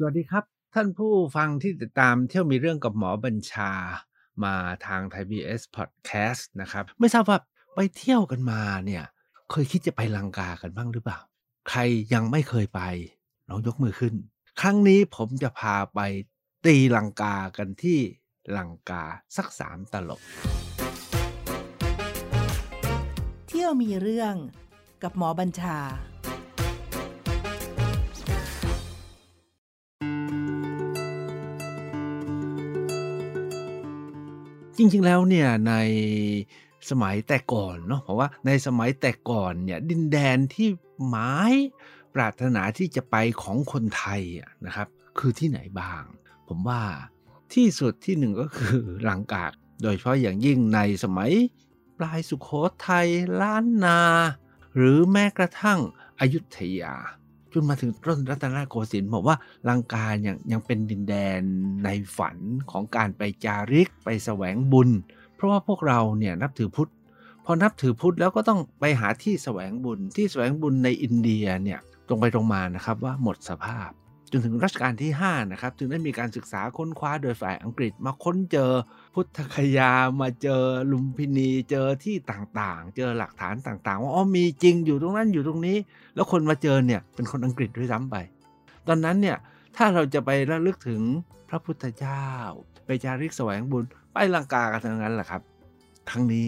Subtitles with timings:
[0.00, 0.44] สวัสดีครับ
[0.74, 3.72] ท่านผู้ฟังที่ติดตามเที่ยวมีเรื่องกับหมอบัญชา
[4.44, 4.54] มา
[4.86, 7.38] ทางไทย PBS Podcast นะครับ ไม่ทราบว่า
[7.74, 9.04] ไปเที่ยวกันมาเนี่ย
[9.50, 11.18] เคยคิดจะไปลังกากันบ้างหรือเปล่า
[11.68, 11.80] ใคร
[12.14, 12.80] ยังไม่เคยไป
[13.48, 14.14] ลองยกมือขึ้น
[14.60, 16.00] ครั้งนี้ผมจะพาไป
[16.66, 17.98] ตีลังกากันที่
[18.56, 19.04] ลังกา
[19.36, 20.20] สักสามตลบ
[23.48, 24.34] เที่ยวมีเรื่อง
[25.02, 25.78] กับหมอบัญชา
[34.78, 35.74] จริง ๆ แล้วเนี่ยใน
[36.90, 40.68] สมัยแต่ก่อนเนาะเพราะว่าในสมัยแต่ก่อนเนี่ยดินแดนที่
[41.08, 41.52] หมาย
[42.14, 44.88] ปรารถนาที่จะไปของคนไทยอะนะครับ
[45.18, 46.02] คือที่ไหนบ้าง
[46.48, 46.82] ผมว่า
[47.54, 49.46] ที่สุดที่หนึ่งก็คือลังกา
[49.82, 51.32] โดยเฉพาะอย่างยิ่งในสมัย
[51.98, 52.48] ปลายสุขโข
[52.86, 53.08] ทัย
[53.40, 54.00] ล้านนา
[54.76, 55.80] หรือแม้กระทั่ง
[56.20, 56.94] อยุธยา
[57.52, 59.36] จนมาถึงต้นรัตนโกสินทร์บอกว่า
[59.68, 61.40] ลังกายังยังเป็นดินแดน
[61.84, 62.36] ในฝัน
[62.70, 64.90] ของการไปจาริกไปแสวงบุญ
[65.34, 66.90] เพราะว่าพวกเราเนี่ยนับถือพุทธ
[67.44, 73.90] พอนับถือพุทธแล้วก็ต้องไปหาที่แสวงบุญที่แสวงบุญในอินเดียเนี่ยตรงไปตรงมานะครับว่าหมดสภาพ
[74.32, 78.70] จนถึงรัชกาลที่ 5 นะครับ จึงได้มีการศึกษาค้นคว้าโดยฝ่ายอังกฤษมาค้นเจอ
[79.14, 80.62] พุทธคยามาเจอ
[80.92, 85.76] ลุมพินีเจอที่ต่างๆ เจอหลักฐานต่างๆ ว่าอ๋อมีจริงอยู่ตรงนั้นอยู่ตรงนี้
[86.14, 88.16] แล้วคนมาเจอเนี่ยเป็นคนอังกฤษด้วยซ้ำไป
[88.88, 89.36] ตอนนั้นเนี่ย
[89.76, 91.00] ถ้าเราจะไประลึกถึง
[91.48, 92.24] พระพุทธเจ้า
[92.86, 95.42] ไปจาริกแสวงบุญไปลังกากันทั้งนั้นแหละครับ
[96.10, 96.46] ครั้งนี้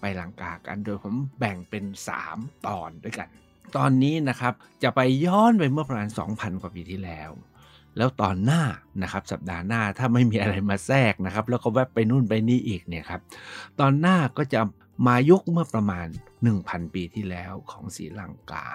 [0.00, 1.84] ไปลังกากันโดยผมแบ่งเป็น
[2.24, 3.28] 3 ตอนด้วยกัน
[3.76, 7.30] ตอนนี้นะครับจะไปย้อนไปเมื่อประมาณ 2,000 กว่าปีที่แล้ว
[7.96, 8.62] แล้วตอนหน้า
[9.02, 13.20] นะครับสัปดาห์หน้าถ้าไม่มีอะไรมาแทรกนะครับ แล้วก็แวบไปนู่นไปนี่อีกเนี่ยครับ
[13.80, 14.60] ตอนหน้าก็จะ
[15.06, 16.06] มายุคเมื่อประมาณ
[16.50, 18.66] 1,000 ปีที่แล้วของศรีลังกา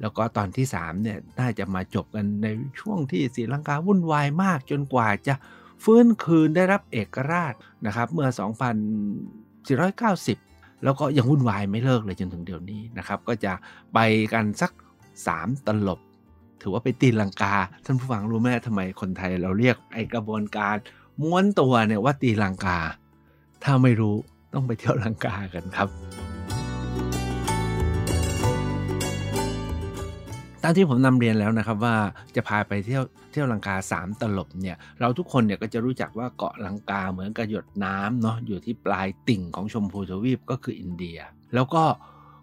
[0.00, 2.46] แล้วก็ตอนที่3เนี่ยน่าจะมาจบกันใน
[2.80, 5.34] ช่วงที่ศรีลังกาวุ่นวายมากจนกว่าจะ
[5.84, 7.54] ฟื้นคืนได้รับเอกราช
[7.86, 8.40] นะครับ เมื่อ 2490
[10.84, 13.52] แล้วก็ยังวุ่นวายไม่เลิกเลยจนถึงเดี๋ยวนี้นะครับ ก็จะ
[13.94, 13.98] ไป
[14.32, 14.72] กันสัก
[15.18, 16.00] 3 ตลบ
[16.62, 20.76] ถือว่าไปตีลังกา ท่านผู้ฟังรู้ไหมทำไมคนไทยเราเรียกไอกระบวนการ
[21.22, 22.78] ม้วนตัวเนี่ยว่าตีลังกา
[23.64, 24.16] ถ้าไม่รู้
[24.54, 25.88] ต้องไปเที่ยวลังกากันครับ
[30.62, 31.96] ตามที่ผมนำเรียนแล้วนะครับว่า
[32.36, 33.02] จะพาไปเที่ยว
[33.32, 41.18] เที่ยวลังกา 3 ตลบเนี่ยเราทุกคนเนี่ยก็จะรู้จักว่าเกาะลังกาเหมือนกับหยดน้ำเนาะอยู่ที่ปลายติ่งของชมพูทวีปก็คืออินเดีย
[41.54, 41.84] แล้วก็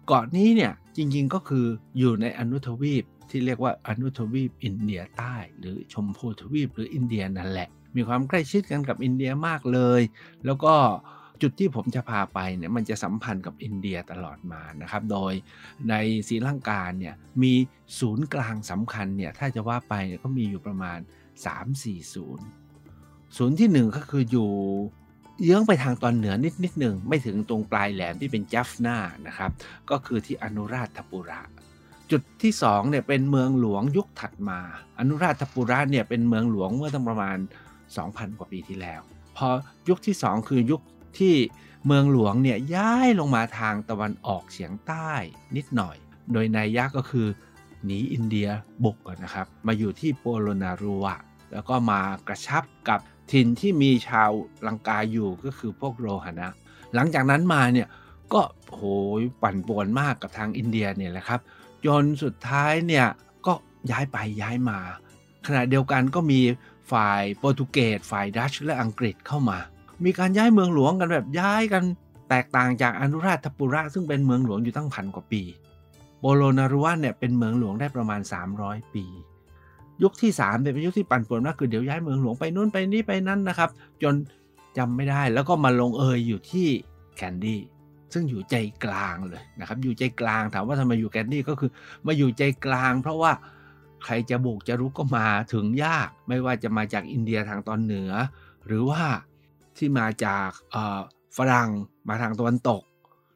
[0.06, 1.64] เกาะนี้เนี่ยจริงๆก็คือ
[1.98, 10.02] อยู่ในอนุทวีปที่เรียกว่าอนุทวีปอินเดียใต้ หรือชมพูทวีปหรืออินเดียนั่นแหละ มีความใกล้ชิดกันกับอินเดียมากเลย
[10.44, 10.74] แล้วก็
[11.42, 15.32] จุดที่ผมจะพาไปเนี่ยมันจะสัมพันธ์กับอินเดียตลอดมานะครับ โดย
[15.90, 15.94] ใน
[16.28, 17.52] ศรีลังกาเนี่ยมี
[17.98, 20.98] ศูนย์กลางสำคัญเนี่ยถ้าจะว่าไปเนี่ยก็มีอยู่ประมาณ
[21.56, 22.46] 3-4 ศูนย์
[23.36, 24.50] ศูนย์ที่ 1 ก็คืออยู่
[25.42, 28.96] เยื้องไปทางตอนเหนือนิดนิดหนึ่งไม่ถึงตรงปลายแหลมที่เป็นจัฟนา
[29.26, 29.50] นะครับ
[29.90, 31.40] ก็คือที่อนุราชปุระ
[32.10, 34.60] จุดที่2เนี่ยเป็นเมืองหลวงยุคถัดมา
[34.98, 37.38] อนุราชปุระเนี่ยเป็นเมืองหลวงเมื่อตั้งประมาณ
[37.88, 39.00] 2,000 กว่าปีที่แล้ว
[39.36, 39.48] พอ
[39.88, 40.80] ยุคที่ 2 คือยุค
[41.18, 41.34] ที่
[41.86, 45.10] เมืองหลวงเนี่ยย้ายลงมาทางตะวันออกเฉียงใต้
[45.56, 45.96] นิดหน่อย
[46.32, 47.26] โดยนายยะก็คือ
[47.84, 48.48] หนีอินเดีย
[48.84, 51.06] บุกนะครับ มาอยู่ที่โปโลนารัว
[51.52, 53.00] แล้วก็มากระชับกับ
[53.32, 54.30] ถิ่นที่มีชาว
[54.66, 56.48] ลังกาอยู่ก็คือพวกโรหณะ
[56.94, 57.88] หลังจากนั้นมาเนี่ย
[58.32, 58.80] ก็โห
[59.20, 61.40] ยปั่นป่วนมากกับทางอินเดียเนี่ยแหละครับ
[61.86, 63.06] จนสุดท้ายเนี่ย
[63.46, 63.54] ก็
[63.90, 64.78] ย้ายไปย้ายมา
[65.46, 66.40] ขณะเดียวกันก็มี
[66.92, 69.58] ฝ่ายโปรตุเกสฝ่ายดัชและอังกฤษเข้ามา
[70.04, 71.82] มีการย้ายเมืองหลวงกันแบบย้ายกัน
[72.28, 75.42] แตกต่างจากอนุราชปุระซึ่งเป็นเมืองหลวงอยู่ตั้งพันกว่าปี
[76.20, 78.20] โปโลนารุวะเนี่ยเป็นเมืองหลวงได้ประมาณ
[78.56, 79.04] 300 ปี
[80.02, 83.70] ยุคที่3เนี่ยเป็นยุคที่ปั่นป่วนมากคือเดี๋ยวย้ายเมืองหลวงไปนู่นไปนี่ไปนั่นนะครับ
[84.02, 84.14] จน
[84.78, 86.68] จำไม่ได้แล้วก็มาลงเอยอยู่ที่
[87.16, 87.60] แคนดี้
[88.12, 91.70] ซึ่งอยู่ใจกลางเลยนะครับอยู่ใจกลางถามว่าทำไมอยู่แคนดี้ก็คือ
[92.06, 93.32] มาอยู่ใจกลาง เพราะว่า
[94.04, 98.12] ใครจะบุกจะรุกก็มาถึงยาก ไม่ว่าจะมาจากอินเดียทางตอนเหนือ
[98.66, 99.02] หรือว่า
[99.78, 100.48] ที่มาจาก
[101.36, 101.70] ฝรั่ง
[102.08, 102.82] มาทางตะวันตก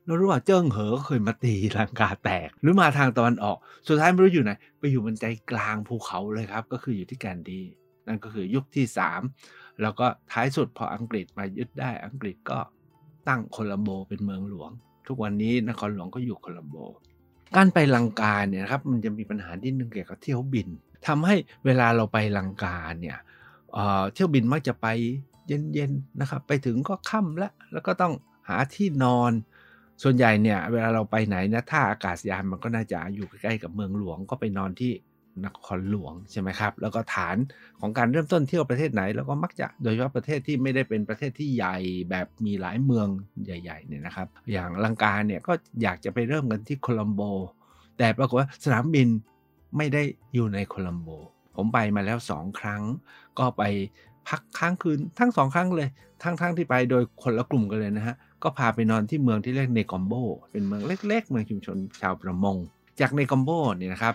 [0.05, 3.57] แล้วรู้ว่าเจิ้งเหอเคยมาตีลังกาแตก หรือมาทางตะวันออก
[3.89, 7.61] สุดท้ายไม่รู้อยู่ไหน ไปอยู่บนใจกลางภูเขาเลยครับ ก็คืออยู่ที่แคนดี
[8.07, 8.87] นั่นก็คือยุคที่
[9.33, 12.59] 3 แล้วก็ท้ายสุดพออังกฤษมายึดได้อังกฤษก็
[13.29, 14.71] ตั้งโคลัมโบเป็นเมืองหลวง
[15.07, 16.77] ทุกวันนี้นครหลวงก็อยู่โคลัมโบ
[17.57, 20.69] การไปลังกาเนี่ยครับมันจะมีปัญหาที่หนึ่งเกี่ยวกับเที่ยวบิน
[21.07, 23.19] ทำให้เวลาเราไปลังกาเนี่ย
[23.73, 24.87] เเที่ยวบินมักจะไป
[25.73, 28.13] เย็นๆนะครับ ไปถึงก็ค่ำแล้วแล้วก็ต้อง
[28.49, 29.33] หาที่นอน
[30.03, 34.93] ส่วนใหญ่เนี่ย เวลาเราไปไหนนะท่าอากาศยานมันก็น่าจะอยู่ใกล้ๆกับเมืองหลวงก็ไปนอนที่
[35.45, 37.37] นครหลวงใช่ไหมครับ แล้วก็ฐาน
[37.81, 41.77] ของการเริ่มต้นเที่ยวประเทศไหน แล้วก็มักจะโดยเฉพาะประเทศที่ไม่ได้เป็นประเทศที่ใหญ่
[42.11, 43.09] แบบมีหลายเมือง
[43.45, 45.53] ใหญ่ๆเนี่ยนะครับ อย่างลังกาเนี่ยก็
[45.83, 47.21] อยากจะไปเริ่มกันที่โคลัมโบ
[47.99, 49.09] แต่ปรากฏว่าสนามบิน
[49.77, 50.03] ไม่ได้
[50.35, 51.09] อยู่ในโคลัมโบ
[51.57, 52.83] ผมไปมาแล้วสองครั้ง
[53.39, 53.63] ก็ไป
[54.29, 55.89] พักค้างคืนทั้งสองครั้งเลย
[56.23, 60.15] ทั้งๆทที่ไปโดยคนละกลุ่มกันเลยนะฮะ ก็พาไปนอนที่เมืองที่เรียกเนกอมโบ
[60.51, 62.57] เป็นเมืองเล็ก ๆ เมืองชุมชนชาวประมง
[63.01, 64.15] จากเนกอมโบเนี่ยนะครับ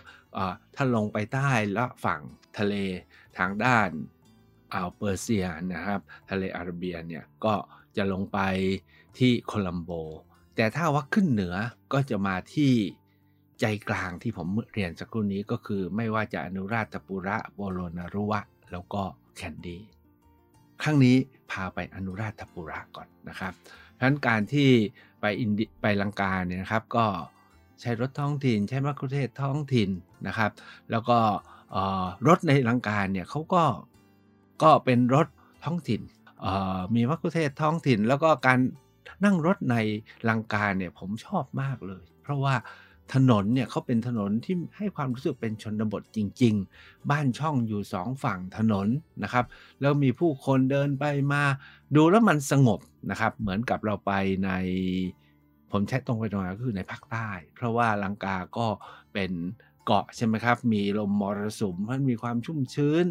[0.76, 2.22] ถ้าลงไปใต้แล้วฝั่ง
[2.58, 2.74] ทะเล
[3.38, 3.90] ทางด้าน
[4.74, 6.00] อ่าวเปอร์เซียนะครับ
[6.30, 7.54] ทะเลอาระเบียเนี่ยก็
[7.98, 8.40] จะลงไป
[9.18, 9.92] ที่โคลัมโบ
[10.56, 11.56] แต่ถ้าว่าขึ้นเหนือ
[11.94, 12.74] ก็จะมาที่
[13.60, 18.42] ใจกลางที่ผมเรียนสักครู่นี้ก็คือไม่ว่าจะอนุราชปุระโบโลนารุวะ
[18.72, 19.02] แล้วก็
[19.36, 19.78] แคนดี
[20.84, 21.16] ครั้งนี้
[21.52, 23.54] พาไปอนุราชปุระก่อนนะครับ
[23.98, 24.70] ฉะนั้นการที่
[25.22, 27.06] ไปอินดไปลังกาเนี่ยนะครับ ก็
[27.82, 29.90] ใช้รถท้องถิ่น ใช้มะคุเทศท้องถิ่น
[30.28, 30.52] นะครับ
[30.92, 31.18] แล้วก็
[32.28, 33.64] รถในลังกาเนี่ยเขาก็
[34.64, 35.28] ก็เป็นรถ
[35.66, 36.02] ท้องถิ่น
[36.96, 38.60] มีมะคุเทศท้องถิ่น แล้วก็การ
[39.26, 39.76] นั่งรถใน
[40.30, 42.56] ลังกาเนี่ยผมชอบมากเลย เพราะว่า
[43.14, 48.88] ถนนเนี่ยเขาเป็นถนนที่ให้ความรู้สึกเป็นชนบทจริง ๆ บ้านช่องอยู่สองฝั่งถนน
[49.24, 49.46] นะครับ
[49.82, 51.44] แล้วมีผู้คนเดินไปมา
[51.96, 52.80] ดูแล้วมันสงบ
[53.10, 54.12] นะครับ เหมือนกับเราไป
[54.46, 54.50] ใน
[55.72, 58.68] ผมใช้ตรงไปตรงมาก็คือในภาคใต้ เพราะว่าลังกาก็
[59.14, 59.32] เป็น
[59.86, 63.06] เกาะใช่ไหมครับ มีลมมรสุมมันมีความชุ่มชื้น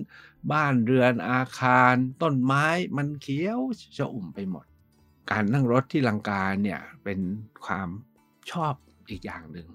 [0.53, 2.67] บ้านเรือนอาคาร ต้นไม้
[2.97, 3.61] มันเขียว
[3.97, 4.67] ชอุ่มไปหมด
[5.31, 7.21] การนั่งรถที่ลังกาเนี่ยเป็น
[7.65, 7.89] ความ
[8.51, 8.75] ชอบ
[9.11, 9.69] อีกอย่างหนึ่ง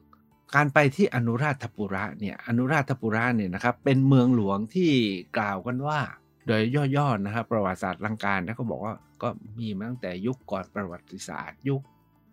[0.55, 4.91] การไปที่อนุราชปุระเนี่ยอนุราชปุระเนี่ยนะครับเป็นเมืองหลวงที่
[5.37, 5.99] กล่าวกันว่า
[6.47, 6.61] โดย
[6.95, 9.29] ย่อๆนะครับประวัติศาสตร์ลังการนะก็บอกว่าก็
[9.59, 11.81] มีมาตั้งแต่ยุคก่อนประวัติศาสตร์ ยุค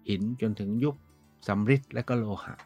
[0.09, 0.95] หินจนถึงยุค
[1.49, 2.57] สำริดและก็โลหะ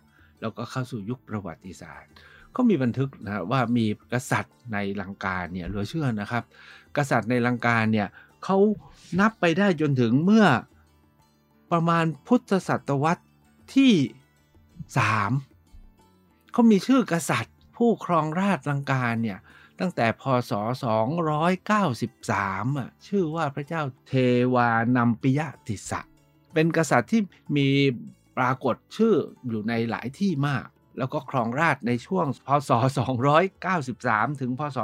[0.41, 2.11] แล้วก็เข้าสู่ยุคประวัติศาสตร์
[2.57, 6.45] ก็มีบันทึกนะว่ามีกษัตริย์ในลังกาเนี่ยเหลือเชื่อนะครับ
[6.97, 8.07] กษัตริย์ในลังกาเนี่ย
[8.45, 8.59] เขา
[9.21, 10.47] นับไปได้จนถึงเมื่อ
[11.73, 13.25] ประมาณพุทธศตวรรษ
[13.75, 13.93] ที่
[14.99, 15.31] สาม
[16.53, 19.39] เขามีชื่อกษัตริย์ ผู้ครองราชลังกาเนี่ย
[19.81, 20.53] ตั้งแต่พศ
[21.71, 24.13] 293อะชื่อว่าพระเจ้าเท
[24.55, 26.01] วานัมปิยติสะ
[26.55, 27.21] เป็นกษัตริย์ที่
[27.57, 27.69] มี
[28.39, 29.15] ปรากฏชื่อ
[29.49, 30.67] อยู่ในหลายที่มาก
[30.99, 32.71] แล้วก็ครองราชในช่วงพศ
[33.51, 34.79] 293 ถึงพศ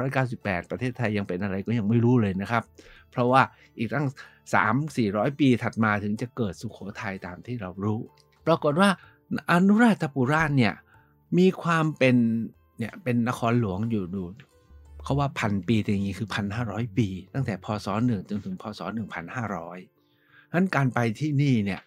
[0.00, 2.62] 1598 ประเทศไทยยังเป็นอะไรก็ยังไม่รู้เลยนะครับ
[3.10, 3.42] เพราะว่า
[3.78, 4.06] อีกตั้ง
[4.72, 7.98] 3-400 ปีถัดมาถึงจะเกิดสุขโขทัยตามที่เรารู้
[8.46, 8.88] ปรากฏว่า
[9.52, 10.74] อนุราชปุระเนี่ย
[11.38, 12.16] มีความเป็น
[12.78, 14.22] เนี่ยเป็นนครหลวงอยู่ดู
[15.02, 19.78] เขาว่าพันปีแต่อย่างนี้คือพันห้าร้อยปี ตั้งแต่พศหนึ่งจนถึงพศหนึ่งพันห้าร้อย
[20.52, 21.80] นั้นการไปที่นี่เนี่ย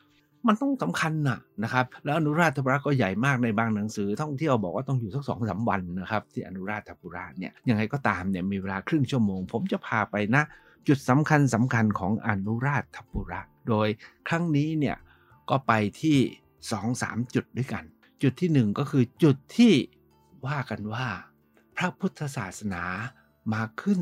[0.48, 10.44] มันต้องสำคัญนะนะครับ แล้วอนุราชปุระก็ใหญ่มากในบางหนังสือ ท่องเที่ยวบอกว่าต้องอยู่สักสองสาวันนะครับ ที่อนุราชปุระเนี่ยยังไงก็ตามเนี่ยมีเวลาครึ่งชั่วโมง ผมจะพาไปนะ
[10.88, 13.88] จุดสำคัญสำคัญของอนุราชปุระ โดย
[14.28, 14.98] ครั้งนี้เนี่ย
[15.50, 16.18] ก็ไปที่
[16.72, 17.84] สองสามจุดด้วยกัน
[18.24, 19.74] จุดที่หนึ่งก็คือจุดที่
[20.46, 21.08] ว่ากันว่า
[21.78, 22.84] พระพุทธศาสนา
[23.54, 24.00] มาขึ้น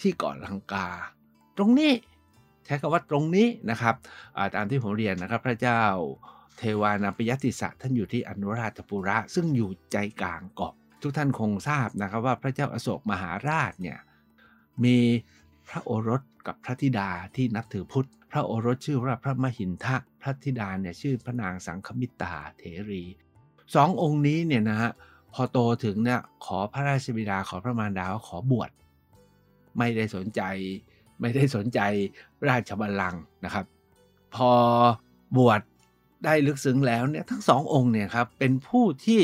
[0.00, 0.88] ที่เกาะลังกา
[1.56, 1.92] ตรงนี้
[2.64, 3.94] ใช้คำว่าตรงนี้นะครับ
[4.54, 5.82] ตามที่ผมเรียนนะครับ พระเจ้า
[6.58, 13.98] เทวานาปยติสะท่านอยู่ที่อนุราชปุระ ซึ่งอยู่ใจกลางเกาะ ทุกท่านคงทราบนะครับว่าพระเจ้าอโศกมหาราชเนี่ย
[14.84, 14.98] มี
[15.68, 23.04] พระโอรสกับพระธิดาที่นับถือพุทธ พระโอรสชื่อว่าพระมหินทะ พระธิดาเนี่ยชื่อพระนางสังคมิตาเถรี
[23.74, 24.92] สององค์นี้เนี่ยนะฮะ
[25.34, 28.70] พอโตถึงเนี่ยขอพระราชบิดาขอพระมารดาขอบวช
[29.78, 30.42] ไม่ได้สนใจ
[31.20, 31.80] ไม่ได้สนใจ
[32.48, 33.66] ราชบัลลังก์นะครับ
[34.34, 34.50] พอ
[35.36, 35.60] บวช
[36.24, 39.20] ได้ลึกซึ้งแล้วเนี่ยทั้งสององค์เนี่ยครับเป็นผู้ที่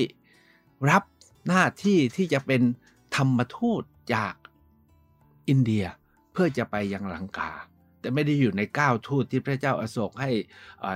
[0.90, 1.02] รับ
[1.47, 2.62] หน้าที่ที่จะเป็น
[3.17, 3.83] ธรรมทูต
[4.14, 4.35] จาก
[5.49, 5.85] อินเดีย
[6.33, 7.50] เพื่อจะไปยังลังกา
[8.00, 10.30] แต่ไม่ได้อยู่ในก้าทูตที่พระเจ้าอาโศกให้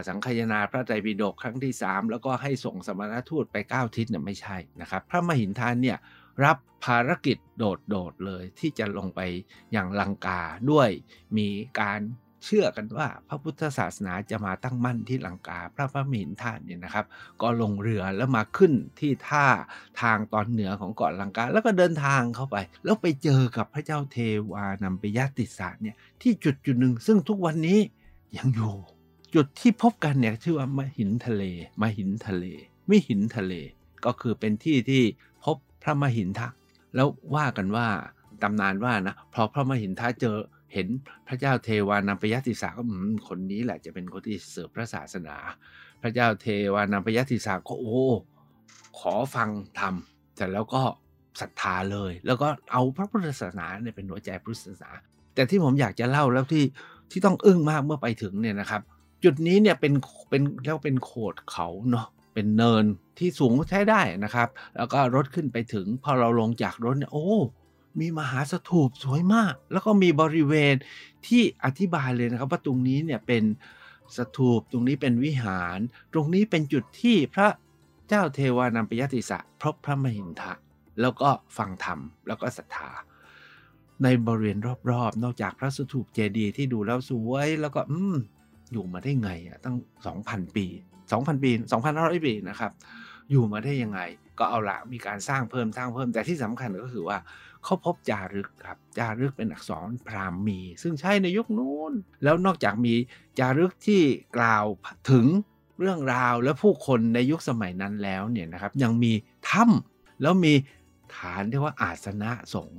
[0.08, 5.98] สังคยนาพระไตรปิฎกครั้งที่ 3 แล้วก็ให้ส่งสมณทูตไป9ทิศเนี่ยไม่ใช่นะครับ พระมหินทานเนี่ย
[6.44, 9.20] รับภารกิจโดดๆเลยที่จะลงไป
[9.72, 10.88] อย่างลังกาด้วย
[11.36, 11.48] มี
[11.80, 12.00] การ
[12.44, 17.04] เชื่อกันว่าพระพุทธศาสนาจะมาตั้งมั่นที่ลังกาพระพระมินท่านเนี่ยนะครับ
[17.42, 19.46] ก็ลงเรือแล้วมาขึ้นที่ท่า
[20.00, 24.16] ทางตอนเหนือของเกาะลังกา แล้วก็เดินทางเข้าไป แล้วไปเจอกับพระเจ้าเท
[24.52, 27.78] วานัมปยติสาเนี่ยที่จุดจุดหนึ่งซึ่งทุกวันนี้
[28.36, 28.74] ยังอยู่
[29.34, 31.42] จุดที่พบกันเนี่ยชื่อว่ามหินทะเล
[31.82, 32.44] มหินทะเล
[32.90, 33.52] มิหินทะเล
[34.04, 35.02] ก็คือเป็นที่ที่
[35.44, 36.48] พบพระมหินทะ
[36.94, 37.86] แล้วว่ากันว่า
[38.42, 40.36] ตำนานว่านะพอพระมหินทะเจอ
[40.74, 40.88] เห็น
[41.28, 42.82] พระเจ้าเทวานัมปยติสาก็
[43.28, 45.36] คนนี้แหละจะเป็นคนที่เสืบพระศาสนา
[46.02, 48.02] พระเจ้าเทวานัมปยติสาก็โอ้
[48.98, 49.94] ขอฟังธรรม
[50.36, 50.82] เสร็จแล้วก็
[51.40, 54.90] ศรัทธาเลย แล้วก็เอาพระพุทธศาสนาเนี่ยเป็นหัวใจพุทธศาสนา
[55.34, 56.64] แต่ที่ผมอยากจะเล่าแล้วที่
[57.10, 58.82] ที่ต้องอึ้งมากเมื่อไปถึงเนี่ยนะครับ
[59.24, 59.92] จุดนี้เนี่ยเป็น
[60.30, 62.84] เป็นแล้วเป็นโขดเขาเนาะเป็นเนิน
[63.18, 67.28] ที่สูงใช้ได้นะครับ แล้วก็รถขึ้นไปถึงพอเราลงจากรถเนี่ยโอ้
[68.00, 70.74] มีมหาสถูปสวยมาก แล้วก็มีบริเวณ
[71.26, 73.44] ที่อธิบายเลยนะครับว่าตรงนี้เนี่ยเป็น
[74.16, 75.78] สถูปตรงนี้เป็นวิหาร
[76.12, 77.48] ตรงนี้เป็นจุดที่พระ
[78.08, 80.52] เจ้าเทวานัมปยติสะพบพระมหินทะ
[81.00, 82.90] แล้วก็ฟังธรรมแล้วก็ศรัทธา
[84.02, 84.58] ในบริเวณ
[84.90, 88.16] รอบๆ นอกจากพระสถูปเจดีย์ที่ดูแล้วสวยแล้วก็อืม
[88.72, 89.76] อยู่มาได้ไงอะตั้ง
[90.16, 90.66] 2,000 ปี
[91.04, 91.50] 2,000 ปี
[91.88, 92.72] 2,500 ปีนะครับ
[93.30, 94.00] อยู่มาได้ยังไง
[94.38, 97.18] ก็เอาละมีการสร้างเพิ่มสร้างเพิ่มแต่ที่สำคัญก็คือว่า
[97.64, 102.94] เขาพบจารึกครับจารึกเป็นอักษรพราหมณ์ซึ่งใช้ในยุคนู้น แล้วนอกจากมี
[103.38, 104.02] จารึกที่
[104.36, 104.64] กล่าว
[105.10, 105.26] ถึง
[105.80, 109.12] เรื่องราวและผู้คนในยุคสมัยนั้นแล้วเนี่ยนะครับ ยังมี
[109.50, 110.52] ถ้ำแล้วมี
[111.16, 112.78] ฐานที่ว่าอาสนะสงฆ์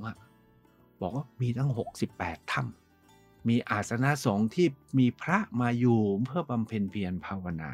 [1.00, 1.70] บอกว่ามีตั้ง
[2.10, 4.66] 68ถ้ำมีอาสนะสงฆ์ที่
[4.98, 7.72] มีพระมาอยู่เพื่อบำเพ็ญเพียรภาวนา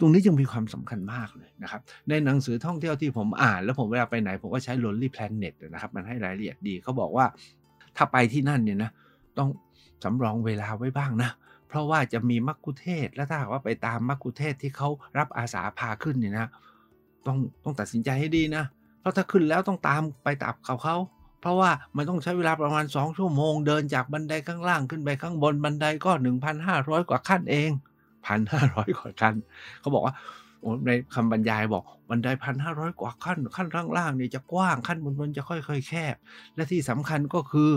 [0.00, 7.26] ตรงนี้จึงมีความสำคัญมากเลยนะครับ ในหนังสือท่องเที่ยวที่ผมอ่าน แล้วผมเวลาไปไหน ผมก็ใช้ Lonely Planet นะครับ มันให้รายละเอียดดีเขาบอกว่า
[7.96, 8.90] ถ้าไปที่นั่นเนี่ยนะ
[9.38, 9.48] ต้อง
[10.04, 11.30] สำรองเวลาไว้บ้างนะ
[11.68, 14.88] เพราะว่าจะมีมักคุเทศและถ้าหากว่าไปตามมักคุเทศที่เขา
[15.18, 16.48] รับอาสาพาขึ้นเนี่ยนะ
[17.26, 18.64] ต้องต้องตัดสินใจให้ดีนะ
[19.00, 20.96] เพราะถ้าขึ้นแล้วต้องตามไปตับเขาเขา
[21.40, 26.10] เพราะว่ามันต้องใช้เวลาประมาณ 2 ชั่วโมง เดินจากบันไดข้างล่างขึ้นไปข้างบนบันไดก็
[26.60, 27.70] 1,500 กว่าขั้นเอง
[28.26, 29.34] พันห้าร้อยกว่าขั้น
[29.80, 30.14] เขาบอกว่า
[30.86, 33.68] ในคำบรรยายบอกบันไดพันห้าร้อยกว่าขั้นขั้น
[33.98, 36.16] ล่างๆเนี่ยจะกว้างขั้นบนบนจะค่อยๆแคบ
[36.54, 37.70] และที่สำคัญก็คือ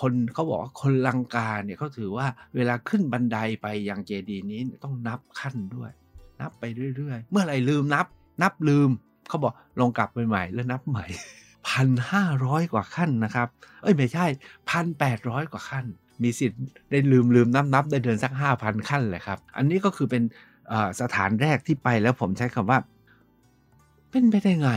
[0.00, 5.90] คนเขาบอกว่าคนลังกาเนี่ยเขาถือว่าเวลาขึ้นบันไดไปยังเจดีนี้ต้องนับขั้นด้วย
[6.40, 6.64] นับไป
[6.96, 8.06] เรื่อยๆ เมื่อไหร่ลืมนับ
[8.42, 8.90] นับลืม
[9.28, 11.06] เขาบอกลงกลับไปใหม่แล้วนับใหม่
[11.68, 13.48] พันห้าร้อยกว่าขั้นนะครับ
[13.82, 14.26] เอ้ยไม่ใช่
[14.70, 15.86] พันแปดร้อยกว่าขั้น
[16.22, 16.60] มีสิทธิ์
[16.90, 20.22] ได้ลืมลืมนับนับได้เดินสักห้าพันขั้นเลยครับ อันนี้ก็คือเป็น
[21.00, 22.78] สถานแรกที่ไปแล้วผมใช้คำว่า
[24.10, 24.70] เป็นไปได้ไง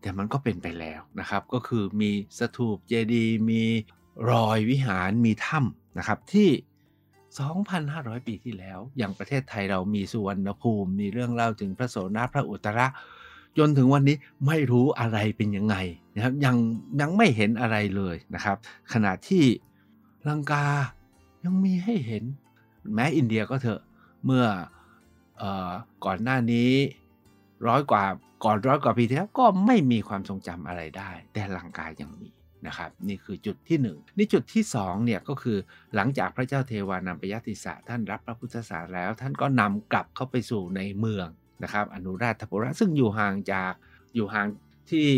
[0.00, 3.62] แต่มันก็เป็นไปแล้วนะครับ ก็คือมีสถูปเจดีย์มี
[4.30, 6.48] รอยวิหารมีถ้ำนะครับที่
[7.38, 12.86] 2,500 ปีที่แล้ว อย่างประเทศไทยเรามีสุวรรณภูมิ มีเรื่องเล่าถึงพระโสนพระอุตระ
[13.58, 15.76] จนถึงวันนี้ไม่รู้อะไรเป็นยังไง
[16.14, 16.56] นะครับยัง
[17.00, 18.56] ยังไม่เห็นอะไรเลยนะครับ
[18.92, 19.44] ขณะที่
[20.28, 20.64] ลังกา
[21.44, 22.24] ยังมีให้เห็น
[22.94, 23.80] แม้อินเดียก็เถอะ
[24.24, 24.44] เมื่อ
[25.42, 25.72] ออ
[26.04, 26.70] ก่อนหน้านี้
[27.68, 28.04] ร้อยกว่า
[28.44, 32.30] ก่อนร้อยกว่าปีที่แล้วก็ไม่มีความทรงจำอะไรได้ แต่ลังกายังมี
[32.66, 35.58] นะครับนี่คือจุดที่1นี่จุดที่2เนี่ยก็คือ
[35.94, 41.28] หลังจากพระเจ้าเทวานัมปยติสะท่านรับพระพุทธศาสนาแล้ว ท่านก็นำกลับเข้าไปสู่ในเมือง
[41.62, 43.72] นะครับอนุราชปุระซึ่งอยู่ห่างจาก
[44.14, 44.46] อยู่ห่าง
[44.90, 45.08] ที่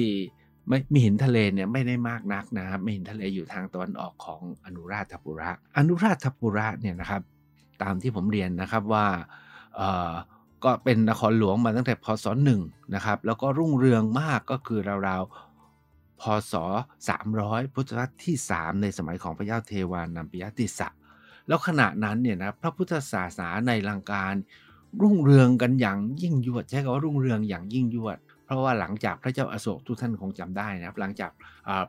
[0.69, 7.23] ไม่มีหินทะเลเนี่ยไม่ได้มากนักนะครับมีหินทะเลอยู่ทางตะวันออกของอนุราชปุระ อนุราชปุระเนี่ยนะครับ
[7.83, 9.07] ตามที่ผมเรียนนะครับว่า
[10.65, 12.61] ก็เป็นนครหลวงมาตั้งแต่พศหนึ่ง
[12.95, 16.55] นะครับแล้วก็รุ่งเรืองมากก็คือราวๆพศ
[17.15, 20.89] 300 พุทธศตวรรษที่ 3 ในสมัยของพระเจ้าเทวานัมปิยติสะ
[21.49, 24.35] แล้วขณะนั้นเนี่ยนะพระพุทธศาสนาในลังการ
[25.03, 28.19] รุ่งเรืองกันอย่างยิ่งยวดใช้คำว่ารุ่งเรืองอย่างยิ่งยวด
[28.51, 31.33] เพราะว่าหลังจากพระเจ้าอาโศกทุกท่านคงจำได้นะครับ หลังจาก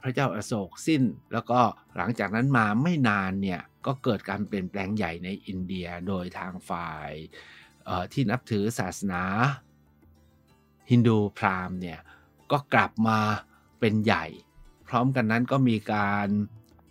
[0.01, 1.03] พระเจ้าอาโศกสิ้น
[1.33, 1.59] แล้วก็
[1.97, 7.09] หลังจากนั้นมาไม่นานเนี่ยก็เกิดการเปลี่ยนแปลงใหญ่ในอินเดียโดยทางฝ่าย
[8.13, 9.23] ที่นับถือศาสนา
[10.91, 11.99] ฮินดูพราหมณ์เนี่ย
[12.51, 13.19] ก็กลับมา
[13.79, 14.25] เป็นใหญ่
[14.87, 16.27] พร้อมกันนั้นก็มีการ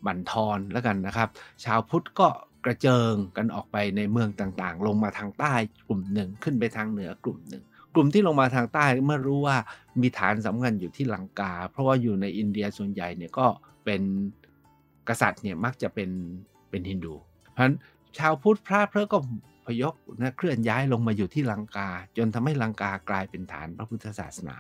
[0.07, 1.29] บั่นทอนแล้วกันนะครับ
[1.65, 2.29] ชาวพุทธก็
[2.65, 5.55] กระเจิงกันออกไปในเมืองต่างๆ ลงมาทางใต้
[5.89, 9.57] กลุ่มหนึ่งขึ้นไปทางเหนือกลุ่มหนึ่ง กลุ่มที่ลงมาทางใต้เมื่อรู้ว่า
[10.01, 13.47] มีฐานสำคัญอยู่ที่ลังกา เพราะว่าอยู่ในอินเดียส่วนใหญ่เนี่ยก็
[13.85, 14.03] เป็น
[15.09, 16.11] กษัตริย์เนี่ยมักจะเป็น
[16.71, 17.15] เป็นฮินดู
[17.53, 17.77] เพราะฉะนั้น
[18.19, 19.19] ชาวพุทธพระเพระก็
[19.67, 24.57] พยกนะเคลื่อนย้ายลงมาอยู่ที่ลังกา จนทำให้ลังกากลายเป็นฐานพระพุทธศาสนา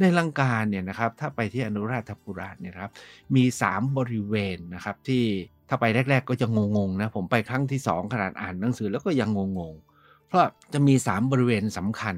[0.00, 2.90] ในลังกาเนี่ยนะครับถ้าไปที่อนุราชปุระเนี่ยครับ
[3.34, 5.24] มี 3 บริเวณนะครับที่
[5.68, 12.16] ถ้าไปแรก ๆ ก็จะงงๆนะผมไปครั้งที่ 2 ขนาดอ่านหนังสือแล้วก็ยังงงๆ เพราะจะมี 3 บริเวณสำคัญ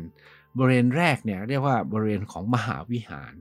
[0.59, 3.35] บริเวณแรกเนี่ยเรียกว่าบริเวณของมหาวิหาร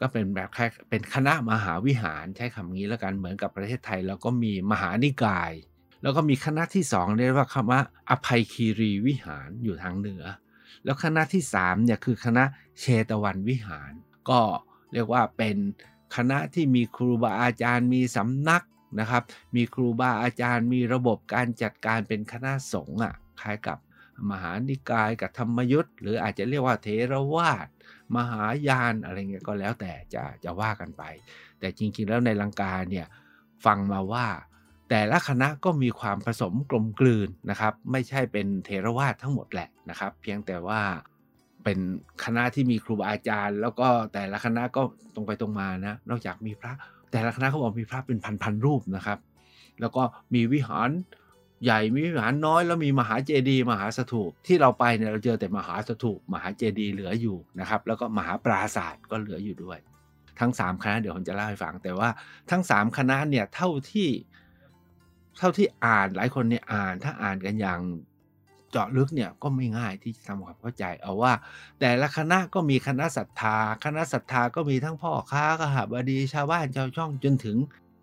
[0.00, 5.52] ก็เป็นแบบแค่เป็นคณะมหาวิหารใช้คำนี้แล้วกันเหมือนกับประเทศไทยแล้วก็มีมหานิกาย
[6.02, 7.80] แแล้วก็มีคณะที่สองเรียกว่าคำว่า
[8.10, 10.24] อภัยคีรีวิหารอยู่ทางเหนือ
[10.84, 12.44] แล้วคณะที่สามเนี่ยคือคณะ
[12.80, 13.92] เชตวันวิหาร
[14.30, 14.40] ก็
[14.92, 15.56] เรียกว่าเป็น
[16.16, 18.62] คณะที่มีครูบาอาจารย์มีสำนัก
[19.00, 19.22] นะครับ
[19.56, 23.78] มีครูบาอาจารย์มีระบบการจัดการเป็นคณะสงฆ์อะคล้ายกับ
[24.30, 27.66] มหานิกายกับธรรมยุทธ์หรืออาจจะเรียกว่าเทรวาส
[28.16, 31.02] มหายานอะไรเงี้ยก็แล้วแต่จะจะว่ากันไป
[31.60, 33.06] แต่จริงๆแล้วในลังกาเนี่ย
[33.64, 34.26] ฟังมาว่า
[34.90, 40.80] แต่ละคณะก็มีความผสมกลมกลืนนะครับ ไม่ใช่เป็นเทรวาสทั้งหมดแหละนะครับ เพียงแต่ว่า
[41.64, 41.78] เป็น
[42.24, 44.82] คณะที่มีครูบาอาจารย์ แล้วก็แต่ละคณะก็
[45.14, 46.72] ตรงไปตรงมานะนอกจากมีพระ
[47.12, 49.18] แต่ละคณะเขาบอกมีพระเป็นพันๆรูปนะครับ
[49.80, 50.02] แล้วก็
[50.34, 50.90] มีวิหาร
[51.64, 59.78] ใหญ่มีวิหารน้อยแล้วมีมหาเจดีย์มหาสถูปที่เราไปเนี่ยเราเจอแต่มหาสถูปมหาเจดีย์เหลืออยู่นะครับแล้วก็มหาปราศาสตร์ก็เหลืออยู่ด้วย
[60.40, 62.08] ทั้ง 3 คณะเดี๋ยวผมจะเล่าให้ฟัง แต่ว่า
[62.50, 64.08] ทั้ง 3 คณะเนี่ยเท่าที่
[65.38, 67.80] เท่าที่อ่านหลายคนเนี่ยอ่านถ้าอ่านกันอย่าง
[68.70, 71.32] เจาะลึกเนี่ยก็ไม่ง่ายที่จะทำความเข้าใจเอาว่า
[71.80, 77.56] แต่ละคณะก็มีคณะศรัทธา คณะศรัทธาก็มีทั้งพ่อค้ากหบดีชาวบ้านชาวช่องจนถึง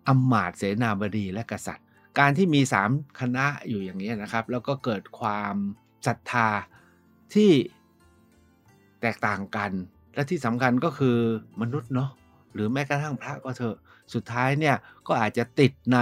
[0.07, 1.82] อำมาตย์เสนาบดีและกษัตริย์
[2.20, 5.55] การที่มี 3 คณะอยู่อย่างนี้นะครับ แล้วก็เกิดความ
[6.08, 6.50] ศรัทธา
[7.34, 7.51] ที่
[9.01, 9.72] แตกต่างกัน
[10.13, 11.17] และที่สำคัญก็คือ
[11.62, 12.10] มนุษย์เนาะ
[12.53, 13.77] หรือแม้กระทั่งพระก็เถอะ
[14.13, 14.75] สุดท้ายเนี่ย
[15.08, 16.00] ก็อาจจะติดใน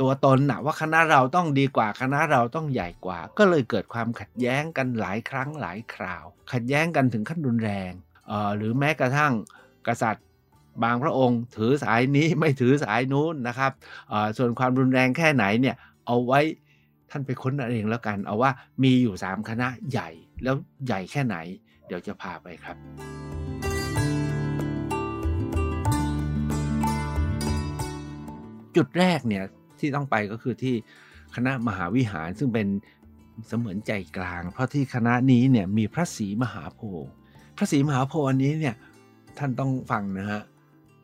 [0.00, 7.92] ตัวตนนะว่าคณะเราต้องดีกว่าคณะเราต้องใหญ่กว่า ก็เลยเกิดความขัดแย้งกันหลายครั้งหลายคราว ขัดแย้งกันถึงขั้นรุนแรง
[8.30, 9.32] ออหรือแม้กระทั่ง
[9.86, 10.26] กษัตริย์
[10.82, 13.72] บางพระองค์ถือสายนี้ไม่ถือสายนู้นนะครับ
[14.36, 16.40] ส่วนความรุนแรงแค่ไหนเนี่ยเอาไว้
[17.10, 18.50] ท่านไปค้นเองแล้วกัน เอาว่า
[18.82, 20.08] มีอยู่ 3 คณะใหญ่
[20.42, 20.54] แล้ว
[20.86, 21.36] ใหญ่แค่ไหน
[21.86, 22.76] เดี๋ยวจะพาไปครับ
[28.76, 29.44] จุดแรกเนี่ย
[29.78, 30.74] ที่ต้องไปก็คือที่
[31.34, 32.66] คณะมหาวิหารซึ่งเป็น
[33.46, 37.08] เสมือนใจกลาง เพราะที่คณะนี้เนี่ยมีพระศรีมหาโพธิ์
[37.56, 38.76] พระศรีมหาโพธิ์อันนี้เนี่ย
[39.38, 40.42] ท่านต้องฟังนะฮะ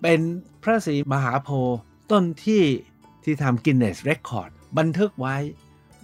[0.06, 0.22] เป็น
[0.62, 1.78] พระศรีมหาโพธิ์
[2.12, 2.64] ต้นที่
[3.24, 5.36] ที่ทำกินเนสเรคคอร์ดบันทึกไว้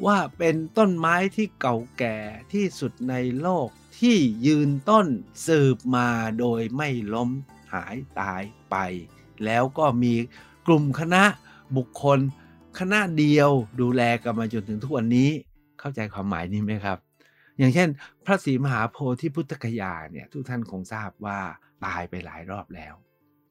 [0.06, 2.16] ว่าเป็นต้นไม้ที่เก่าแก่
[2.52, 3.68] ที่สุดในโลก
[4.00, 5.06] ที่ยืนต้น
[5.46, 6.08] สืบมา
[6.38, 7.30] โดยไม่ล้ม
[7.72, 8.76] หายตายไป
[9.44, 10.14] แล้วก็มี
[10.66, 11.22] กลุ่มคณะ
[11.76, 12.18] บุคคล
[12.78, 15.30] คณะเดียวดูแลกันมาจนถึงทุกวันนี้
[15.80, 16.98] เข้าใจความหมายนี้ไหมครับ
[17.58, 17.88] อย่างเช่น
[18.24, 21.38] พระศรีมหาโพธิพุทธคยาเนี่ยทุกท่านคงทราบว่า
[21.84, 22.96] ตายไปหลายรอบแล้ว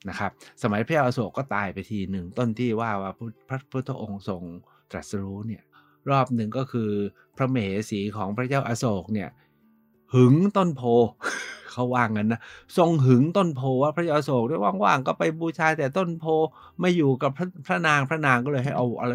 [0.10, 0.32] นะครับ
[0.64, 3.12] สมัยพระอโศกก็ตายไปทีหนึ่งต้นที่ว่าว่า
[3.50, 4.42] พระพุทธองค์ทรง
[4.92, 5.64] ตรัสรู้เนี่ย
[6.10, 6.92] รอบหนึ่งก็คือ
[7.38, 9.30] พระเมหสีของพระเจ้าอาโศกเนี่ย
[10.14, 10.82] หึงต้นโพ
[11.72, 12.42] เขาว่างันนะ
[12.78, 16.26] ทรงหึงต้นโพว่าพระยาโศกด้วยว่างๆก็ไปบูชาแต่ต้นโพ
[16.80, 19.14] ไม่อยู่กับพระพระนางพระนางก็เลยให้เอาอะไร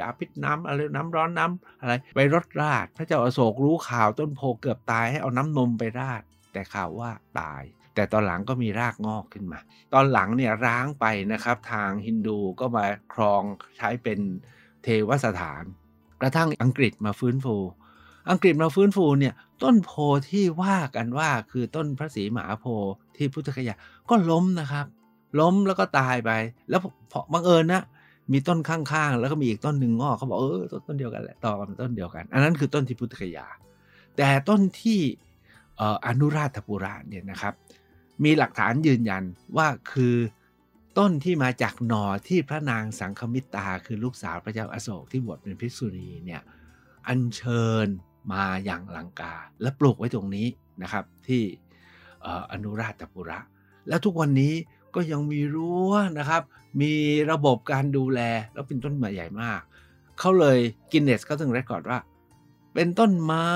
[0.00, 7.10] ยาพิษน้ำอะไรน้ำร้อนน้ำอะไรไปรดราด พระเจ้าอโศกรู้ข่าวต้นโพเกือบตายให้เอาน้ำนมไปราด แต่ข่าวว่า
[7.40, 7.62] ตาย
[7.96, 9.58] แต่ตอนหลังก็มีรากงอกขึ้นมา
[9.94, 13.42] ตอนหลังเนี่ยร้างไปนะครับ ทางฮินดูก็มาครอง
[13.76, 14.20] ใช้เป็น
[14.82, 15.62] เทวสถาน
[16.20, 17.56] กระทั่งอังกฤษมาฟื้นฟู
[18.30, 19.90] อังกฤษมาฟื้นฟูเนี่ยต้นโพ
[20.30, 23.74] ที่ว่ากันว่าคือต้นพระศรีมหาโพธิ์ที่พุทธคยา
[24.08, 24.86] ก็ล้มนะครับ
[25.40, 26.30] ล้มแล้วก็ตายไป
[26.68, 26.80] แล้ว
[27.12, 27.82] พอบังเอิญนะ
[28.32, 33.46] มีต้นข้างๆ แล้วก็มีอีกต้นหนึ่งงอกเขาบอกเออต้นเดียวกันแหละต่อกันต้นเดียวกัน อันนั้นคือต้นที่พุทธคยา
[34.16, 35.00] แต่ต้นที่
[36.06, 37.54] อนุราชปุระเนี่ยนะครับ
[38.24, 39.24] มีหลักฐานยืนยัน
[39.56, 40.16] ว่าคือ
[40.98, 46.42] ต้นที่มาจากหนอที่พระนางสังคมิตาคือลูกสาวพระเจ้าอาโศกที่บวชเป็นภิกษุณีเนี่ย
[47.08, 47.86] อัญเชิญ
[48.32, 50.46] มาอย่างลังกา และปลูกไว้ตรงนี้
[50.82, 51.42] นะครับที่
[52.52, 53.38] อนุราชปุระ
[53.88, 54.52] แล้วทุกวันนี้
[54.94, 56.42] ก็ยังมีรั้วนะครับ
[56.80, 56.92] มี
[57.30, 58.20] ระบบการดูแล
[58.52, 59.60] แล้วเป็นต้นไม้ใหญ่มาก
[60.18, 60.58] เขาเลย
[60.92, 61.98] กินเนสก็ถึงเรคคอร์ดว่า
[62.78, 63.52] เป็นต้นไม้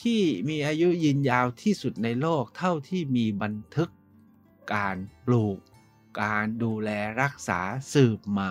[0.00, 3.90] ที่มีอายุยืนยาวที่สุดในโลกเท่าที่มีบันทึก
[4.74, 5.58] การปลูก
[6.22, 6.90] การดูแล
[7.22, 7.60] รักษา
[7.92, 8.50] สืบมา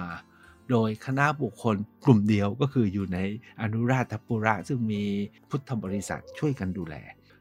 [0.72, 3.20] โดยคณะบุคคลกลุ่มเดียวก็คืออยู่ใน
[3.62, 5.04] อนุราชปุระ ซึ่งมี
[5.50, 6.96] พุทธบริษัทช่วยกันดูแล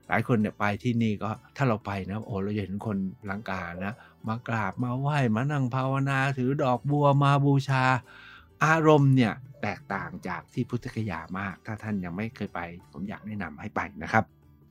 [0.09, 2.97] หลายคนเนี่ยไปที่นี่ก็ถ้าเราไปนะโอ้เราจะเห็นคน
[3.31, 3.95] ลังกานะ
[4.27, 7.85] มากราบมาไหว้มานั่งภาวนาถือดอกบัวมาบูชา
[8.65, 12.61] อารมณ์เนี่ย แตกต่างจากที่พุทธคยามาก ถ้าท่านยังไม่เคยไป
[12.93, 14.25] ผมอยากแนะนำให้ไปนะครับ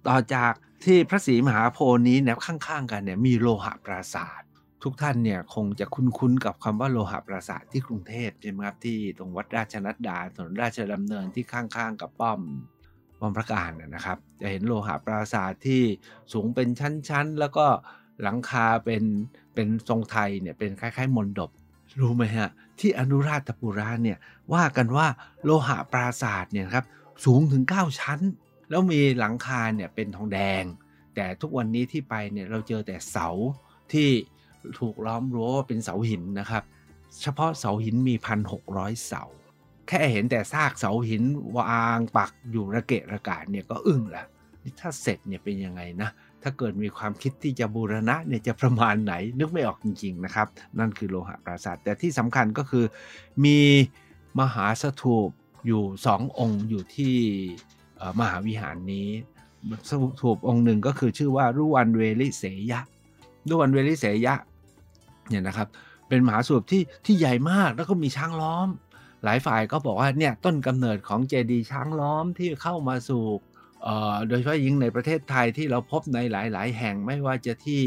[0.07, 0.53] ต่อจาก
[0.85, 4.41] ที่พระศรีมหาโพธิ์นี้เนี่ยข้างๆ กันเนี่ยมีโลหะปราสาท
[4.83, 12.41] ทุกท่านเนี่ยคงจะคุ้นๆกับคำว่าโลหะปราสาทที่กรุงเทพใช่ไหมครับที่ตรงวัดราชนัดดาถนนราชดำเนินที่ข้างๆ กับป้อม
[13.19, 15.83] ป้อมพระการนะครับ จะเห็นโลหะปราสาทที่
[16.33, 17.65] สูงเป็นชั้นๆ แล้วก็
[18.23, 19.03] หลังคาเป็น
[19.53, 21.51] เป็นทรงไทยเนี่ยเป็นคล้ายๆมนดบ
[21.99, 24.17] รู้ไหมฮะ ที่อนุราชปุระเนี่ย
[24.53, 25.07] ว่ากันว่า
[25.43, 26.85] โลหะปราศาสตร์เนี่ยครับ
[27.25, 28.19] สูงถึง 9 ชั้น
[28.69, 30.63] แล้วมีหลังคาเนี่ยเป็นทองแดง
[31.15, 33.29] แต่ทุกวันนี้ที่ไปเนี่ยเราเจอแต่เสา
[33.93, 34.09] ที่
[34.79, 36.63] ถูกล้อมรั้วเป็นเสาหินนะครับ
[37.21, 38.15] เฉพาะเสาหินมี
[38.59, 39.23] 1,600 เสา
[39.87, 41.23] แค่เห็นแต่ซากเสาหิน
[41.57, 44.23] วางปักอยู่ระเกะระกาศเนี่ยก็อึ้งละ
[44.63, 46.09] นี่ถ้าเสร็จเนี่ยเป็นยังไงนะ
[46.43, 50.47] ถ้าเกิดมีความคิดที่จะบูรณะเนี่ยจะประมาณไหนนึกไม่ออกจริง ๆนะครับ
[50.79, 52.85] นั่นคือโลหะปราสาท แต่ที่สำคัญก็คือ
[53.45, 53.59] มี
[54.39, 55.29] มหาสถูป
[55.67, 57.15] อยู่สององค์อยู่ที่
[58.19, 59.09] มหาวิหารนี้
[59.89, 62.81] สถูปองค์หนึ่งก็คือชื่อว่ารุวันเวลิเสยะ
[63.49, 64.35] รุวันเวลิเสยะ
[65.29, 65.67] เนี่ยนะครับ
[66.07, 68.67] เป็นมหาสถูปที่ที่ใหญ่มากแล้วก็มีช้างล้อม
[69.23, 73.23] หลายฝ่ายก็บอกว่าเนี่ยต้นกำเนิดของเจดีย์ช้างล้อมที่เข้ามาสู่
[74.27, 77.83] โดยเฉพาะยิ่งในประเทศไทยที่เราพบในหลาย ๆ แห่งไม่ว่าจะที่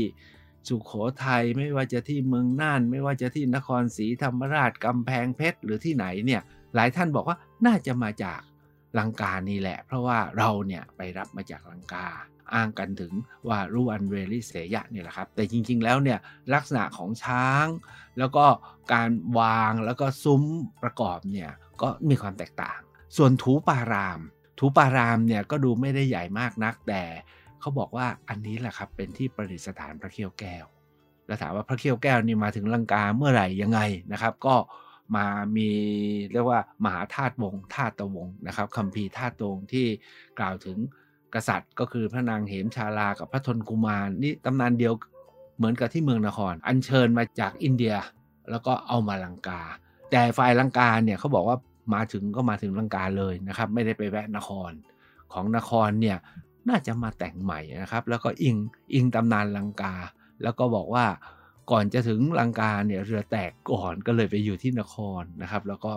[0.68, 0.92] สุขโข
[1.24, 6.42] ทัยไม่ว่าจะที่เมืองน่าน ไม่ว่าจะที่นครศรีธรรมราชกำแพงเพชรหรือที่ไหนเนี่ย
[6.74, 8.40] หลายท่านบอกว่าน่าจะมาจาก
[8.98, 12.06] ลังกานี่แหละ เพราะว่าเราเนี่ยไปรับมาจากลังกา
[12.54, 13.12] อ้างกันถึง
[13.48, 16.18] ว่ารูอันเวลิเสยะนี่แหละครับ แต่จริง ๆ แล้วเนี่ย
[16.54, 17.66] ลักษณะของช้าง
[18.18, 18.44] แล้วก็
[18.92, 20.42] การวางแล้วก็ซุ้ม
[20.82, 21.50] ประกอบเนี่ย
[21.82, 22.78] ก็มีความแตกต่าง
[23.16, 24.20] ส่วนถูปาราม
[24.58, 27.02] ถูปารามเนี่ยก็ดูไม่ได้ใหญ่มากนักแต่
[27.60, 30.64] เขาบอกว่าอันนี้แหละครับเป็นที่ประดิษฐานพระเขี้ยวแก้ว
[31.26, 33.80] แล้วถามว่าพระเขี้ยวแก้วนี่มาถึงลังกาเมื่อไหร่ยังไง
[34.12, 34.54] นะครับ ก็
[35.16, 35.68] มามี
[36.32, 39.86] เรียกว่ามหาธาตุวงธาตุวงนะครับคำพีธาตุวงที่
[40.38, 40.76] กล่าวถึง
[41.34, 44.92] กษัตริย์ ก็คือพระนางเหมชาลากับพระทนกุมารนี่ตำนานเดียว
[45.56, 47.94] เหมือนกับที่เมืองนคร อัญเชิญมาจากอินเดีย
[48.50, 49.62] แล้วก็เอามาลังกา
[50.10, 51.56] แต่ฝ่ายลังกาเนี่ยเขาบอกว่า
[51.94, 54.70] มาถึงก็มาถึงลังกาเลยนะครับ ไม่ได้ไปแวะนคร
[55.32, 56.18] ของนครเนี่ย
[56.68, 58.56] น่าจะมาแต่งใหม่นะครับ แล้วก็อิง
[58.94, 59.94] อิงตำนานลังกา
[60.42, 61.06] แล้วก็บอกว่า
[61.70, 65.92] ก่อนจะถึงลังกาเนี่ยเรือแตกก่อนก็เลยไปอยู่ที่นครนะครับ แล้วก็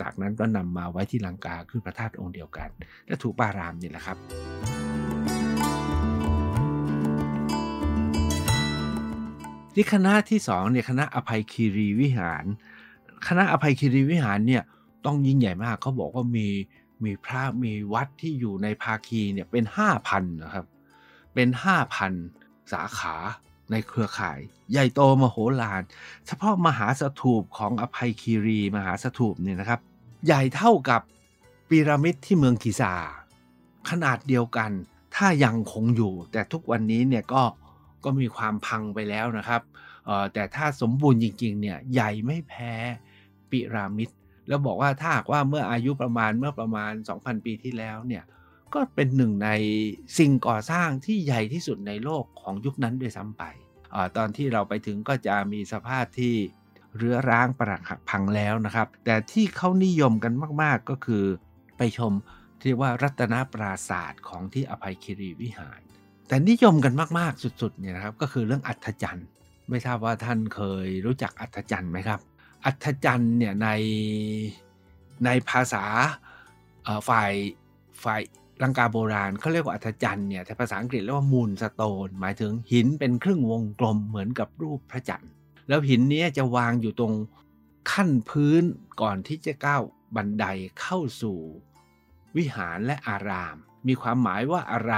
[0.00, 2.68] จากนั้นก็นำมาไว้ที่ลังกาคือพระธาตุองค์เดียวกัน
[3.06, 4.18] และถูกปารามนี่แหละครับ
[9.74, 12.44] ที่คณะที่สองเนี่ยคณะอภัยคีรีวิหาร
[13.28, 14.62] คณะอภัยคีรีวิหารเนี่ย
[15.06, 16.48] ต้องยิ่งใหญ่มากเขาบอกว่ามี
[17.04, 20.66] มีพระมีวัดที่อยู่ในภาคีเนี่ยเป็นห้าพันนะครับ
[21.34, 22.12] เป็นห้าพัน
[22.72, 23.16] สาขา
[23.70, 24.38] ในเครือข่าย
[24.72, 25.82] ใหญ่โตมโหฬาร
[26.26, 29.80] เฉพาะมหาสถูปของอภัยคีรีมหาสถูปเนี่ยนะครับ
[30.26, 31.00] ใหญ่เท่ากับ
[31.68, 32.94] พีระมิดที่เมืองกิซา
[33.90, 34.70] ขนาดเดียวกัน
[35.16, 37.42] ถ้ายังคงอยู่ แต่ทุกวันนี้เนี่ยก็
[38.04, 39.62] ก็มีความพังไปแล้วนะครับ
[40.32, 42.72] แต่ถ้าสมบูรณ์จริงๆเนี่ยใหญ่ไม่แพ้
[43.50, 44.10] พีระมิด
[44.48, 48.24] แล้วบอกว่าถ้าหากว่าเมื่ออายุประมาณเมื่อประมาณ 2,000 ปีที่แล้วเนี่ย
[48.74, 49.50] ก็เป็นหนึ่งใน
[50.18, 53.42] สิ่งก่อสร้างที่ใหญ่ที่สุดในโลกของยุคนั้นด้วยซ้ำไป
[53.94, 56.34] อตอนที่เราไปถึงก็จะมีสภาพที่
[56.96, 60.32] เรื้อร้างปรักหักพังแล้วนะครับ แต่ที่เขานิยมกัน
[60.62, 61.24] มาก ๆก็คือ
[61.78, 62.12] ไปชม
[62.62, 65.80] ที่ว่ารัตนปราศาสตร์ของที่อภัยคิรีวิหาร
[66.28, 69.26] แต่นิยมกันมาก ๆ สุด ๆ เนี่ยนะครับ ก็คือเรื่องอัศจรรย์
[69.68, 72.20] ไม่ทราบว่าท่านเคยรู้จักอัศจรรย์ไหมครับ
[72.64, 73.68] อัศจรรย์เนี่ยใน
[75.24, 75.84] ในภาษา
[77.08, 77.32] ฝ่าย
[78.04, 78.20] ฝ่าย
[78.62, 85.30] ลังกาโบราณเขาเรียกว่าอัศจรรย์เนี่ยแต่ภาษาอังกฤษเรียกว่ามูลสโตน หมายถึงหินเป็นครึ่งวงกลมเหมือนกับรูปพระจันทร์
[85.68, 87.14] แล้วหินนี้จะวางอยู่ตรง
[87.92, 88.62] ขั้นพื้น
[89.00, 89.82] ก่อนที่จะก้าว
[90.16, 90.44] บันได
[90.80, 91.38] เข้าสู่
[92.36, 94.94] วิหารและอาราม มีความหมายว่าอะไร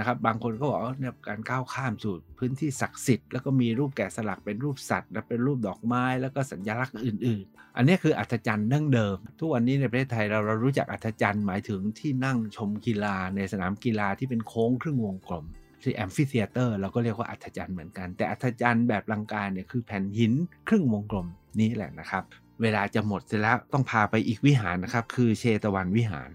[0.00, 15.44] นะครับ บางคนก็บอกเนี่ยการก้าวข้ามสู่พื้นที่ศักดิ์สิทธิ์แล้วก็มีรูปแกะสลักเป็นรูปสัตว์และเป็นรูปดอกไม้แล้วก็สัญลักษณ์อื่น ๆ อันนี้คืออัศจรรย์นั่งเดิม ทุกวันนี้ในประเทศไทยเราเรารู้จักอัศจรรย์หมายถึงที่นั่งชมกีฬาในสนามกีฬาที่เป็นโค้งครึ่งวงกลม
[15.82, 20.32] ที่แอมฟิเธียเตอร์เราก็เรียกว่าอัศจรรย์เหมือนกัน แต่อัศจรรย์แบบลังการเนี่ยคือแผ่นหิน
[20.68, 21.26] ครึ่งวงกลม
[21.60, 22.22] นี่แหละนะครับ
[22.62, 26.30] เวลาจะหมดเสร็จแล้วต้องพาไปอีกวิหารนะครับ คือเชตวันวิหาร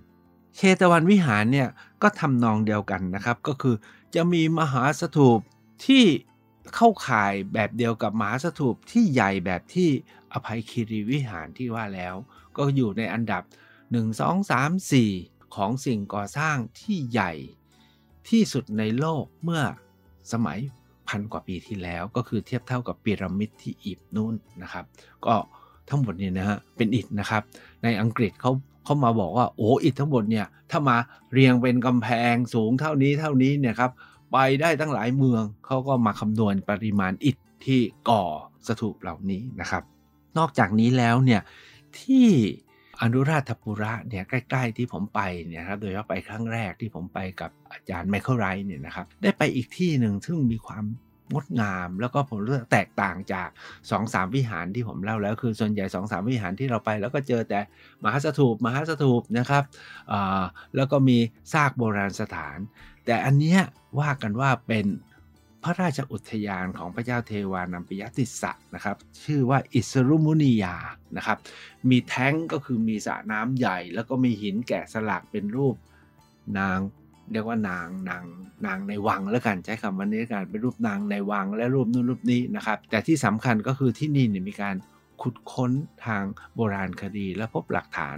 [0.55, 1.69] เชตวันวิหารเนี่ย
[2.01, 3.75] ก็ทำนองเดียวกันนะครับ ก็คือ
[4.15, 5.39] จะมีมหาสถูป
[5.85, 6.03] ที่
[6.75, 9.89] เข้าข่ายแบบเดียวกับมหาสถูปที่ใหญ่แบบที่
[10.33, 12.15] อภัยคีรีวิหารที่ว่าแล้ว
[12.57, 13.43] ก็อยู่ในอันดับ
[13.83, 17.33] 1 2 3 4 ของสิ่งก่อสร้างที่ใหญ่
[18.29, 19.63] ที่สุดในโลกเมื่อ
[20.31, 20.59] สมัย
[21.07, 24.85] พันกว่าปีที่แล้ว ก็คือเทียบเท่ากับพีระมิดที่อียิปต์นู่นนะครับ
[25.25, 25.35] ก็
[25.89, 27.43] ทั้งหมดเนี่ยนะฮะเป็นอิฐนะครับ
[27.83, 28.51] ในอังกฤษเขา
[28.85, 30.97] เขามาบอกว่าโอ้อิฐทั้งหมดเนี่ยถ้ามา
[31.31, 33.91] เรียงเป็นกำแพงสูงเท่านี้เท่านี้เนี่ยครับ
[34.31, 38.23] ไปได้ตั้งหลายเมืองเขาก็มาคำนวณปริมาณอิฐที่ก่อ
[38.67, 39.83] สถูปเหล่านี้นะครับ
[40.37, 41.41] นอกจากนี้แล้วเนี่ย
[41.99, 42.27] ที่
[43.01, 50.83] อนุราธปุระเนี่ยใกล้ ๆ ที่ผมไปเนี่ยครับโดยเฉพาะไปครั้งแรกที่ผมไปกับอาจารย์ไมเคิลไรเนี่ยนะครับได้ไปอีกที่หนึ่งซึ่งมีความ
[51.33, 53.49] งดงามแล้วก็ผมรู้สึกแตกต่างจาก
[53.91, 57.59] สองสามวิหารที่ผมเล่าแล้วคือส่วนใหญ่สองสามวิหารที่เราไป แล้วก็เจอแต่
[58.03, 59.63] มหาสถูปมหาสถูปนะครับ
[60.75, 61.17] แล้วก็มี
[61.53, 62.57] ซากโบราณสถาน
[63.05, 63.59] แต่อันเนี้ย
[63.99, 64.87] ว่ากันว่าเป็น
[65.63, 70.75] พระราชอุทยานของพระเจ้าเทวานัมปิยติสะนะครับ ชื่อว่าอิสรุมุนียา
[71.17, 71.37] นะครับ
[71.89, 75.75] มีแท้งก็คือมีสระน้ำใหญ่ แล้วก็มีหินแกะสลักเป็นรูป
[76.59, 76.79] นาง
[77.31, 78.23] เรียกว่านางนาง
[78.65, 84.75] นางในวังแล้วกันใช้คำวันนี้กันเป็นรูปนางในวังและรูปนู้นรูปนี้นะครับ แต่ที่สำคัญก็คือที่นี่เนี่ยมีการ
[85.21, 85.71] ขุดค้น
[86.05, 86.23] ทาง
[86.55, 88.17] โบราณคดีและพบหลักฐาน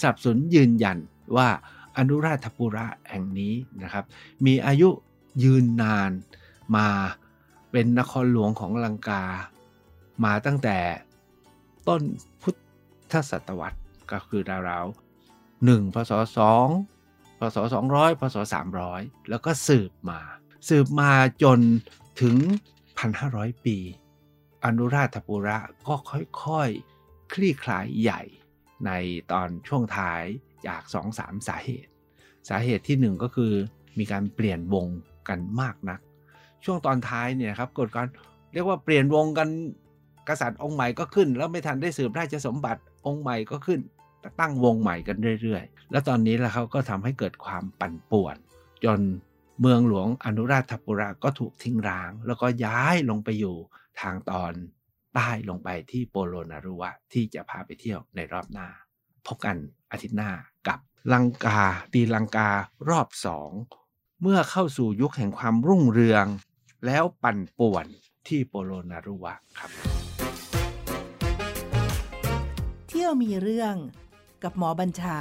[0.00, 0.98] สับสนยืนยัน
[1.36, 1.48] ว่า
[1.96, 4.04] อนุราธปุระแห่งนี้นะครับ
[4.46, 4.88] มีอายุ
[5.44, 6.10] ยืนนาน
[6.76, 6.88] มา
[7.72, 9.24] เป็นนครหลวงของลังกา
[10.24, 10.78] มาตั้งแต่
[11.88, 12.02] ต้น
[12.42, 12.54] พุท
[13.12, 16.66] ธศตวรรษก็คือราวๆหนึ่งพศสอง
[17.38, 17.56] พศ
[17.88, 18.36] 200พศ
[18.84, 20.20] 300 แล้วก็สืบมา
[20.68, 21.10] สืบมา
[21.42, 21.58] จน
[22.20, 22.36] ถึง
[23.00, 23.76] 1,500 ปี
[24.64, 25.94] อนุราธปุระก็
[26.44, 28.22] ค่อยๆ คลี่คลายใหญ่
[28.86, 28.90] ใน
[29.32, 30.22] ตอนช่วงท้าย
[30.66, 30.82] จาก
[31.14, 31.90] 2-3 สาเหตุ
[32.48, 33.52] สาเหตุที่ 1 ก็คือ
[33.98, 34.86] มีการเปลี่ยนวง
[35.28, 36.00] กันมากนัก
[36.64, 38.06] ช่วงตอนท้ายเนี่ยครับกฎการ
[38.52, 39.48] เรียกว่าเปลี่ยนวงกัน
[40.28, 43.80] กษัตริย์องค์ใหม่ก็ขึ้น แล้วไม่ทันได้สืบราชสมบัติองค์ใหม่ก็ขึ้น
[44.40, 48.36] ตั้งวงใหม่กันเรื่อยๆ แล้วตอนนี้แล้วเขาก็ทำให้เกิดความปั่นป่วน
[48.84, 49.00] จน
[49.60, 53.56] เมืองหลวงอนุราธปุระก็ถูกทิ้งร้าง แล้วก็ย้ายลงไปอยู่
[54.00, 54.52] ทางตอน
[55.14, 58.68] ใต้ลงไปที่โปโลนารุวะที่จะพาไปเที่ยวในรอบหน้า
[59.26, 59.56] พบกัน
[59.90, 60.30] อาทิตย์หน้า
[60.68, 60.78] กับ
[61.12, 62.50] ลังกาตีลังกา
[62.88, 63.50] รอบสอง
[64.22, 66.26] เมื่อเข้าสู่ยุคแห่งความรุ่งเรือง
[66.86, 67.86] แล้วปั่นป่วน
[68.28, 69.70] ที่โปโลนารุวะครับ
[72.88, 73.74] เที่ยวมีเรื่อง
[74.42, 75.18] กับหมอบัญชา